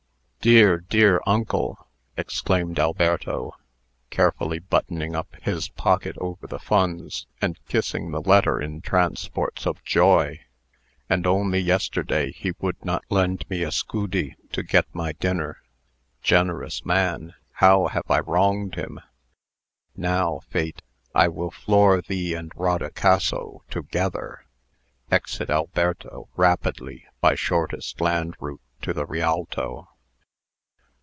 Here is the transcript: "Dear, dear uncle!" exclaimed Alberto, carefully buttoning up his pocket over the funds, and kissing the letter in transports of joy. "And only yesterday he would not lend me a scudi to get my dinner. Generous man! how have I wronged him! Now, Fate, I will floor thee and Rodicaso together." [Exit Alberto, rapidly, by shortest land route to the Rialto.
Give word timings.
"Dear, 0.43 0.79
dear 0.79 1.21
uncle!" 1.27 1.85
exclaimed 2.17 2.79
Alberto, 2.79 3.53
carefully 4.09 4.57
buttoning 4.57 5.15
up 5.15 5.35
his 5.43 5.69
pocket 5.69 6.17
over 6.17 6.47
the 6.47 6.57
funds, 6.57 7.27
and 7.43 7.63
kissing 7.67 8.09
the 8.09 8.23
letter 8.23 8.59
in 8.59 8.81
transports 8.81 9.67
of 9.67 9.83
joy. 9.83 10.39
"And 11.07 11.27
only 11.27 11.59
yesterday 11.59 12.31
he 12.31 12.53
would 12.57 12.83
not 12.83 13.03
lend 13.11 13.47
me 13.51 13.61
a 13.61 13.71
scudi 13.71 14.35
to 14.51 14.63
get 14.63 14.87
my 14.95 15.11
dinner. 15.13 15.61
Generous 16.23 16.83
man! 16.83 17.35
how 17.51 17.85
have 17.89 18.09
I 18.09 18.21
wronged 18.21 18.73
him! 18.73 18.99
Now, 19.95 20.39
Fate, 20.49 20.81
I 21.13 21.27
will 21.27 21.51
floor 21.51 22.01
thee 22.01 22.33
and 22.33 22.51
Rodicaso 22.55 23.61
together." 23.69 24.45
[Exit 25.11 25.51
Alberto, 25.51 26.29
rapidly, 26.35 27.05
by 27.19 27.35
shortest 27.35 28.01
land 28.01 28.35
route 28.39 28.61
to 28.81 28.91
the 28.91 29.05
Rialto. 29.05 29.87